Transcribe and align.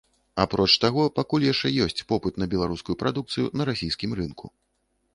Апроч 0.45 0.69
таго, 0.85 1.03
пакуль 1.19 1.45
яшчэ 1.49 1.71
ёсць 1.87 2.05
попыт 2.13 2.41
на 2.45 2.49
беларускую 2.57 2.99
прадукцыю 3.05 3.47
на 3.59 3.63
расійскім 3.73 4.11
рынку. 4.23 4.55